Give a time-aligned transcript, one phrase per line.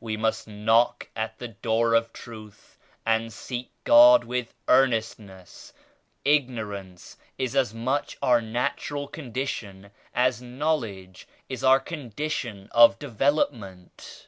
[0.00, 5.72] We must knock at the Door of Truth and seek God with earnestness.
[6.24, 14.26] Ignorance is as much our natural condition as Knowledge is our condition of Development.